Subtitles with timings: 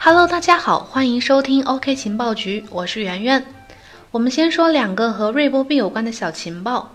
[0.00, 3.44] Hello，大家好，欢迎收听 OK 情报局，我是圆圆。
[4.12, 6.94] 我们先说两个和瑞波币有关的小情报。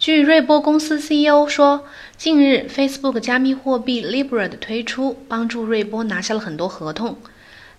[0.00, 1.84] 据瑞波公司 CEO 说，
[2.16, 7.18] 近日 Facebook 加密货币 Libra 的推出，帮助瑞波拿下了很多合同。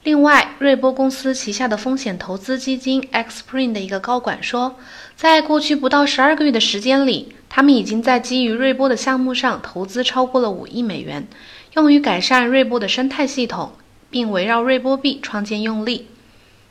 [0.04, 4.78] 另外，瑞波公司旗下的风险投资基金 Xpring 的一个高管说，
[5.18, 11.28] 在过去不到十二个月的时间里，他们已经在基于瑞波的项目上投资超过了五亿美元，
[11.74, 13.74] 用于改善瑞波的生态系统，
[14.12, 16.08] 并围绕瑞波币创建用例。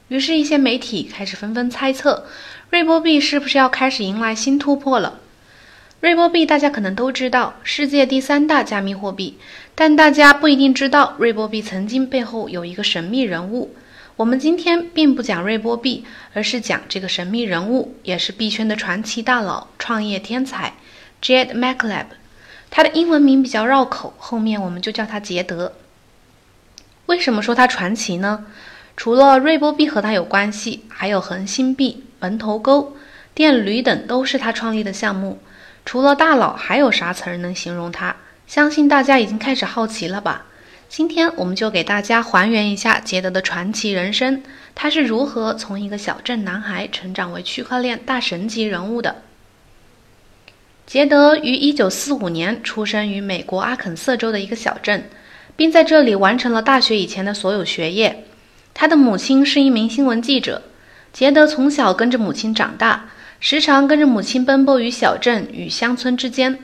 [0.07, 2.27] 于是，一些媒体开始纷纷猜测，
[2.71, 5.19] 瑞波币是不是要开始迎来新突破了？
[6.01, 9.37] 瑞波币大家可能都知道，世界第三大加密货币，
[9.75, 13.75] 但大家不一定知道，瑞波币曾经背后有一个神秘人物。
[14.17, 16.05] 我们今天并不讲瑞波币，
[16.35, 20.75] 而是讲这个神秘人物，也是币圈的传奇大佬、创业天才
[21.23, 22.07] Jed McCaleb。
[22.71, 25.73] 他的英文名比较绕口，后面我们就叫他杰德。
[27.11, 28.47] 为什么说他传奇呢？
[28.97, 32.97] 除了瑞波币和他有关系，还有恒星币、门头沟、
[33.35, 35.41] 电驴等都是他创立的项目。
[35.85, 38.15] 除了大佬，还有啥词儿能形容他？
[38.47, 40.47] 相信大家已经开始好奇了吧？
[40.89, 44.45] 今天我们就给大家还原一下杰德的传奇人生，
[44.77, 49.23] 他是如何从一个小镇男孩成长为区块链大神级人物的。
[50.87, 55.11] 杰德于1945年出生于美国阿肯色州的一个小镇，
[55.61, 58.25] 并在这里完成了大学以前的所有学业。
[58.73, 60.63] 他的母亲是一名新闻记者，
[61.13, 63.11] 杰德从小跟着母亲长大。
[63.41, 66.61] 时常跟着母亲奔波于小镇与乡村之间。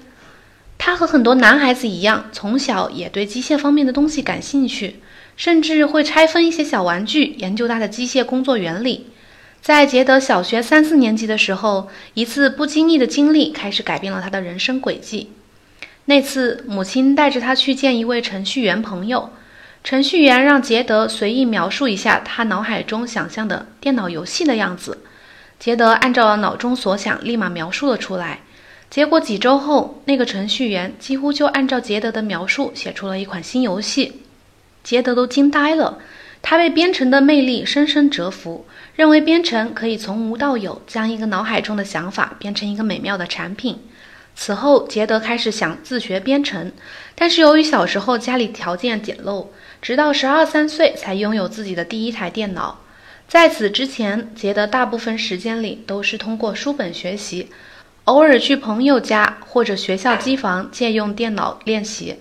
[0.79, 4.97] 他和很多男孩子一样，从小也对机械方面的东西感兴趣，
[5.37, 9.09] 甚至会拆分一些小玩具，研究它的机械工作原理。
[9.61, 15.33] 在杰德小学三四年级的时候，一次不经意的经历开始改变了他的人生轨迹。
[16.07, 19.31] 那次，母亲带着他去见一位程序员朋友，
[19.83, 24.99] 程序员让杰德随意描述一下他脑海中想象的电脑游戏的样子。
[25.59, 28.41] 杰德按照脑中所想，立马描述了出来。
[28.89, 34.23] 结果几周后，那个程序员几乎就按照杰德的描述写出了一款新游戏。
[34.85, 35.99] 杰德都惊呆了，
[36.41, 43.81] 他被编程的魅力深深折服，认为编程可以从无到有，将一个脑海中的想法变成一个美妙的产品。
[44.39, 46.71] 此后，杰德开始想自学编程，
[47.15, 49.47] 但是由于小时候家里条件简陋，
[49.81, 52.81] 直到十二三岁才拥有自己的第一台电脑。
[53.27, 57.49] 在此之前，杰德大部分时间里都是通过书本学习，
[58.05, 62.17] 偶尔去朋友家或者学校机房借用电脑练习。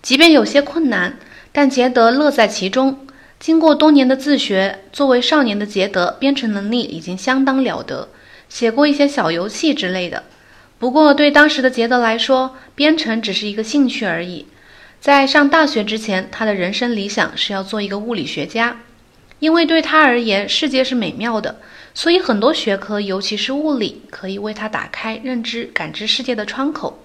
[0.00, 1.18] 即便有些困难，
[1.50, 3.06] 但杰德乐在其中。
[3.38, 8.08] 经过多年的自学，作为少年的杰德，编程能力已经相当了得，
[8.48, 10.22] 写过一些小游戏之类的。
[10.78, 14.46] 不过，对当时的杰德来说，编程只是一个兴趣而已。
[15.00, 18.78] 在上大学之前，他的人生理想是要做一个物理学家。
[19.38, 21.56] 因为对他而言，世界是美妙的，
[21.94, 27.02] 所以很多学科，尤其是物理，可以为他打开认知、感知世界的窗口。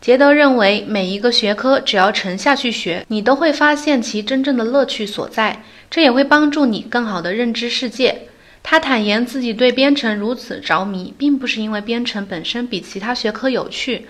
[0.00, 8.27] 杰德认为，每一个学科只要沉下去学，你都会发现其真正的乐趣所在，这也会帮助你更好地认知世界。
[8.70, 14.06] 他坦言自己对编程如此着迷，并不是因为编程本身比其他学科有趣，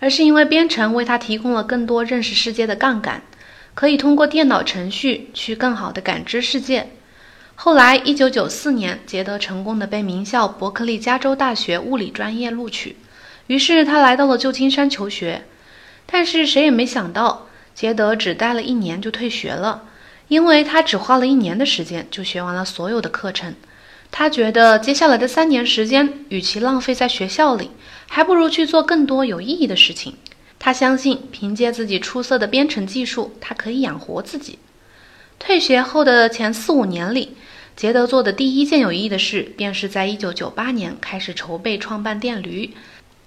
[0.00, 3.22] 而是因为编程为他提供了更多认识世界的杠杆。
[3.72, 6.90] 可以通过电脑程序去更好地感知世界。
[7.54, 12.96] 后来，一九九四年，杰德成功地被名校伯克利加州大学物理专业录取，
[13.46, 15.46] 于是他来到了旧金山求学。
[16.04, 19.84] 但是谁也没想到，杰德只待了一年就退学了，
[20.28, 23.54] 因为他只花了一年的时间就学完了所有的课程。
[24.12, 27.70] 他觉得接下来的三年时间，与其浪费在学校里，
[28.08, 30.14] 还不如去做更多有意义的事情。
[30.58, 34.58] 他相信，凭借自己出色的编程技术，他可以养活自己。
[35.38, 37.34] 退学后的前四五年里，
[37.74, 42.74] 杰德做的第一件有意义的事，便是在1998年开始筹备创办电驴。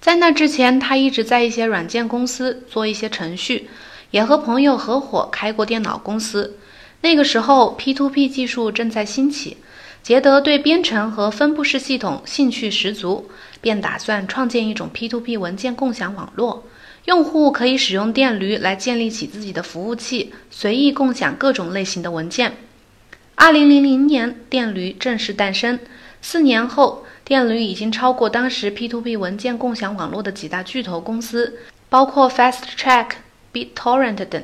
[0.00, 3.68] 在那之前，他一直在一些软件公司做一些程序，
[4.12, 6.56] 也和朋友合伙开过电脑公司。
[7.02, 9.58] 那个时候，P2P 技术正在兴起，
[10.06, 13.28] 杰德对编程和分布式系统兴趣十足，
[13.60, 16.62] 便打算创建一种 P2P 文件共享网络。
[17.06, 22.52] 用户可以使用电驴来建立起自己的服务器，随意共享各种类型的文件。
[23.34, 25.76] 二零零零年，电驴正式诞生。
[26.22, 31.58] 四年后，电驴已经超过当时 P2P 文件共享网络的几大巨头公司，
[31.88, 33.08] 包括 FastTrack、
[33.52, 34.40] BitTorrent 等，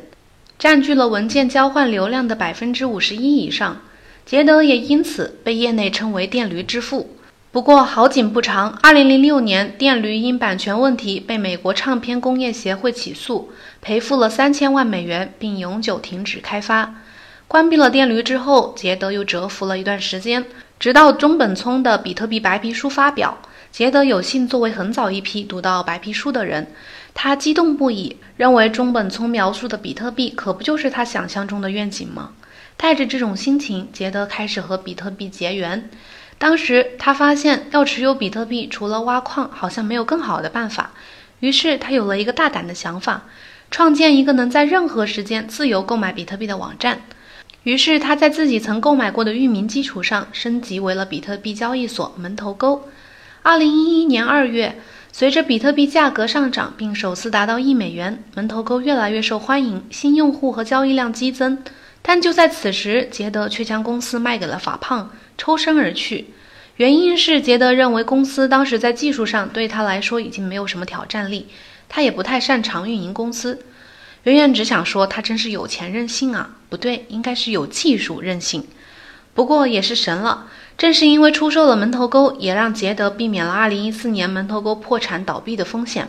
[0.59, 3.81] 占据了文件交换流量的百分之五十一以上。
[4.25, 7.17] 杰德也因此被业内称为“电驴之父”。
[7.53, 13.53] 不过好景不长，二零零六年，电驴因版权问题被美国唱片工业协会起诉，
[13.83, 16.95] 赔付了三千万美元，并永久停止开发。
[17.47, 20.47] 关闭了电驴之后，杰德又蛰伏了一段时间，
[20.79, 23.37] 直到中本聪的比特币白皮书发表。
[23.71, 26.69] 杰德有幸作为很早一批读到白皮书的人，
[27.13, 32.31] 他激动不已，认为中本聪描述的比特币可不就是他想象中的愿景吗？
[32.83, 35.89] 带着这种心情，杰德开始和比特币结缘。
[36.37, 40.91] 当时他发现要持有比特币，除了挖矿，好像没有更好的办法。
[41.39, 43.23] 于是他有了一个大胆的想法，
[43.71, 47.03] 创建一个能在任何时间自由购买比特币的网站。
[47.63, 52.89] 于是他在自己曾购买过的域名基础上，升级为了比特币交易所门头沟。
[53.43, 54.81] 二零一一年二月，
[55.13, 61.63] 随着比特币价格上涨，并首次达到一美元，门头沟越来越受欢迎，新用户和交易量激增。
[62.03, 66.27] 但就在此时，杰德却将公司卖给了法胖，抽身而去。
[66.77, 71.47] 原因是杰德认为公司当时在技术上对他来说已经没有什么挑战力，
[71.89, 73.65] 他也不太擅长运营公司。
[74.25, 78.67] 圆圆只想说他真是有钱任性啊，不对，应该是有技术任性。
[79.35, 80.49] 不过也是神了。
[80.79, 86.09] 正是因为出售了门头沟，也让杰德避免了2014年门头沟破产倒闭的风险。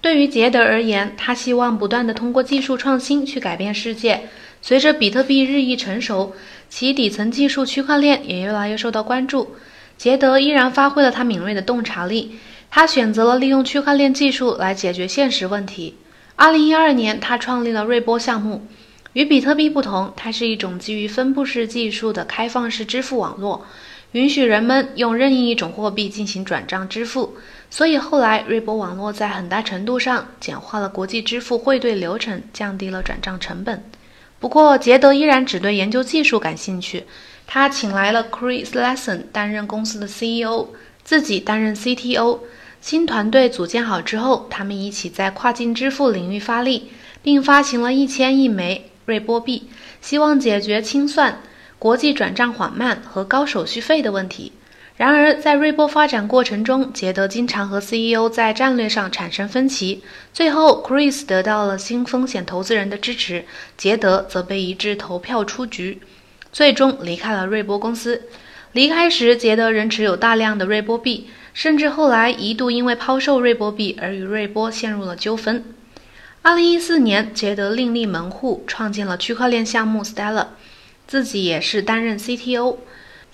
[0.00, 4.28] 对于杰德而言，他希望不断地通过技术创新去改变世界。
[4.62, 6.34] 随着比特币日益成熟，
[6.68, 9.56] 其底层技术区块链也越来越受到关注。
[9.96, 12.36] 杰德依然发挥了他敏锐的洞察力，
[12.70, 15.96] 他选择了利用区块链技术来解决现实问题。
[16.38, 18.66] 2012年，他创立了瑞波项目。
[19.12, 23.66] 与比特币不同，它是一种基于分布式技术的开放式支付网络，
[24.12, 27.34] 允许人们用任意一种货币进行转账支付。
[27.70, 33.82] 所以后来，瑞波网络在很大程度上简化了国际支付汇兑流程，降低了转账成本。
[34.40, 37.04] 不过，杰德依然只对研究技术感兴趣。
[37.46, 40.68] 他请来了 Chris Lesson 担任公司的 CEO，
[41.04, 42.40] 自己担任 CTO。
[42.80, 46.90] 新团队组建好之后，他们一起在跨境支付领域发力，
[47.22, 48.90] 并发行了一千亿枚。
[49.04, 49.68] 瑞波币
[50.00, 51.40] 希望解决清算、
[51.78, 54.52] 国际转账缓慢和高手续费的问题。
[55.00, 60.02] 然而，在瑞波发展过程中，杰德经常和 CEO 在战略上产生分歧。
[60.30, 63.46] 最后，Chris 得到了新风险投资人的支持，
[63.78, 66.02] 杰德则被一致投票出局，
[66.52, 68.24] 最终离开了瑞波公司。
[68.72, 75.64] 离开时，杰德仍持有大量的瑞波币，甚至后来一度因为抛售瑞波币而与瑞波陷入了纠纷。
[76.42, 80.48] 二零一四年，杰德另立门户，创建了区块链项目 Stellar，
[81.06, 82.76] 自己也是担任 CTO。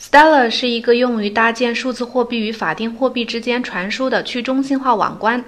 [0.00, 5.44] Stellar 是一个用于搭建数字货币与法定货币之间传输的去中心化网关。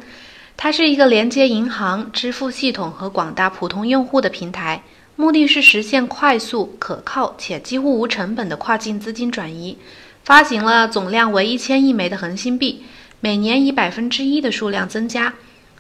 [0.57, 4.83] 它是一个连接银行、支付系统和广大普通用户的平台，
[5.17, 9.77] 目的是实现快速、可靠且几乎无成本的跨境资金转移。
[10.25, 12.83] 发行了总量为一千亿枚的恒星币，
[13.21, 15.35] 每年以百分之一的数量增加。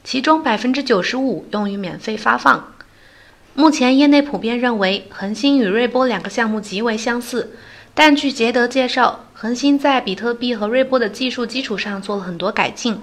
[0.04, 2.72] 其中百分之九十五用于免费发放。
[3.54, 7.56] 目前业内普遍认为，恒星与瑞波两个项目极为相似，
[7.94, 13.00] 但据杰德介绍，恒星在比特币和瑞波的技术基础上做了很多改进，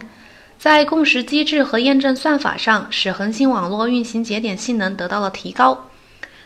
[0.58, 5.90] 在共识机制和验证算法上，使恒星网络运行节点性能得到了提高。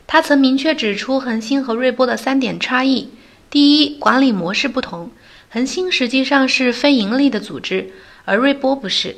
[0.07, 3.09] 他曾明确指出恒星和瑞波的三点差异：
[3.51, 5.11] 第一，管理模式不同，
[5.51, 7.91] 恒星实际上是非盈利的组织，
[8.25, 9.11] 而瑞波不是；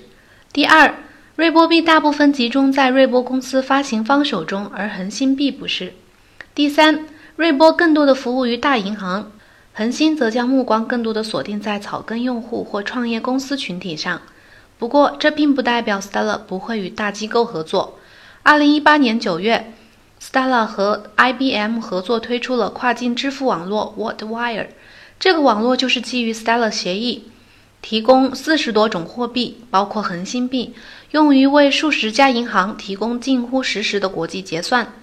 [0.52, 0.94] 第二，
[1.38, 5.94] 瑞波币大部分集中在瑞波公司发行方手中，而恒星币不是。
[6.54, 9.32] 第三，瑞波更多的服务于大银行，
[9.74, 14.22] 恒星则将目光更多的锁定在草根用户或创业公司群体上。
[14.78, 17.98] 不过，这并不代表 Stella 不会与大机构合作。
[18.44, 19.74] 二零一八年九月
[20.22, 24.68] ，Stella 和 IBM 合作推出了跨境支付网络 WhatWire，
[25.20, 27.26] 这个网络就是基于 Stella 协议。
[27.82, 30.76] 提供四十多种货币，包括恒星币，
[31.12, 34.94] 用于为数十家银行提供近乎实时的国际结算。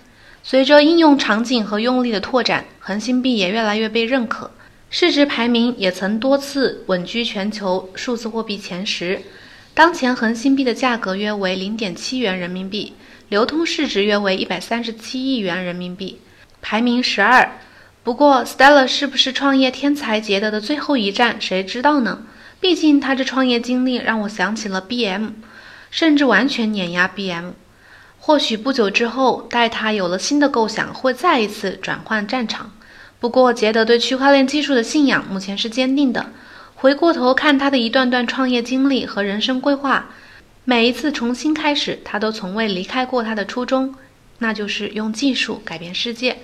[0.42, 4.50] 随着应用场景和用力的拓展，恒星币也越来越被认可，
[4.88, 9.20] 市值排名也曾多次稳居全球数字货币前十。
[9.74, 12.94] 当前恒星币的价格约为零点七元人民币，
[13.28, 16.20] 流通市值约为一百三十七亿元人民币，
[16.62, 17.52] 排名十二。
[18.02, 22.22] 不过，Stella 是不是创业天才杰德的最后一站，谁知道呢？
[22.58, 25.28] 毕竟他这创业经历让我想起了 B.M，
[25.90, 27.50] 甚至完全碾压 B.M。
[28.28, 32.70] 或许不久之后，待他有了新的构想，会再一次转换战场。
[33.18, 36.26] 不过，杰德对区块链技术的信仰目前是坚定的。
[36.74, 40.10] 回过头看他的一段段创业经历和人生规划，
[40.66, 43.94] 每一次重新开始，他都从未离开过他的初衷，
[44.40, 46.36] 那就是用技术改变世界。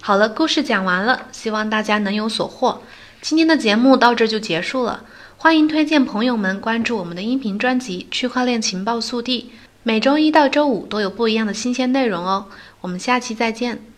[0.00, 2.82] 好了，故事讲完了，希望大家能有所获。
[3.22, 5.04] 今天的节目到这就结束了。
[5.36, 12.46] 欢迎推荐朋友们关注我们的音频专辑《区块链情报速递》，每周一到周五都有不一样的新鲜内容哦。
[12.82, 13.89] 我们下期再见。